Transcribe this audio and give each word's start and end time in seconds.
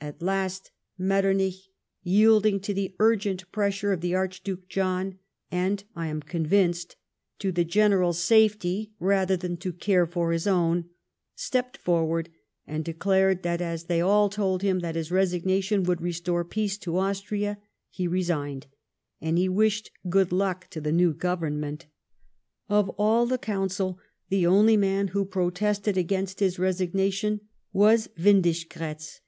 At 0.00 0.22
last, 0.22 0.70
Mettcrnich, 0.98 1.66
yielding 2.02 2.58
to 2.60 2.72
the 2.72 2.94
urgent 2.98 3.52
pressure 3.52 3.92
of 3.92 4.00
the 4.00 4.14
Archduke 4.14 4.66
John, 4.66 5.18
and, 5.52 5.84
I 5.94 6.06
am 6.06 6.22
convinced, 6.22 6.96
to 7.40 7.52
the 7.52 7.66
general 7.66 8.14
safety 8.14 8.94
rather 8.98 9.36
than 9.36 9.58
to 9.58 9.74
care 9.74 10.06
for 10.06 10.32
his 10.32 10.46
own, 10.46 10.88
stepped 11.34 11.76
forward 11.76 12.30
and 12.66 12.82
declared 12.82 13.42
that 13.42 13.60
as 13.60 13.84
they 13.84 14.00
all 14.00 14.30
told 14.30 14.62
him 14.62 14.78
that 14.78 14.94
his 14.94 15.12
resignation 15.12 15.82
would 15.82 16.00
restore 16.00 16.46
peace 16.46 16.78
to 16.78 16.96
Austria, 16.96 17.58
he 17.90 18.08
resii> 18.08 18.54
ned, 18.54 18.66
and 19.20 19.36
he 19.36 19.50
wished 19.50 19.90
f^ood 20.06 20.32
luck 20.32 20.66
to 20.70 20.80
the 20.80 20.92
new 20.92 21.12
Government. 21.12 21.84
Of 22.70 22.88
all 22.96 23.26
the 23.26 23.36
Council, 23.36 23.98
the 24.30 24.46
only 24.46 24.78
man 24.78 25.08
who 25.08 25.26
])rotested 25.26 25.98
against 25.98 26.40
his 26.40 26.58
resignation 26.58 27.42
was 27.70 28.08
AVIndischgratz. 28.18 29.20